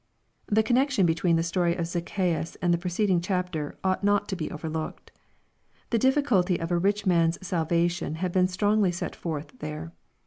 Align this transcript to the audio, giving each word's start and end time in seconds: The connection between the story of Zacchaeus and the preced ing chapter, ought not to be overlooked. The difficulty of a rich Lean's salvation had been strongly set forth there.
The 0.47 0.63
connection 0.63 1.05
between 1.05 1.35
the 1.35 1.43
story 1.43 1.75
of 1.75 1.85
Zacchaeus 1.85 2.55
and 2.59 2.73
the 2.73 2.79
preced 2.79 3.07
ing 3.07 3.21
chapter, 3.21 3.77
ought 3.83 4.03
not 4.03 4.27
to 4.29 4.35
be 4.35 4.49
overlooked. 4.49 5.11
The 5.91 5.99
difficulty 5.99 6.59
of 6.59 6.71
a 6.71 6.77
rich 6.79 7.05
Lean's 7.05 7.37
salvation 7.45 8.15
had 8.15 8.31
been 8.31 8.47
strongly 8.47 8.91
set 8.91 9.15
forth 9.15 9.59
there. 9.59 9.93